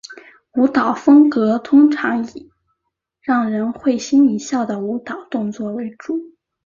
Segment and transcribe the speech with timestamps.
[0.55, 2.49] 舞蹈风格通常以
[3.21, 6.33] 让人会心一笑的舞蹈动作为主。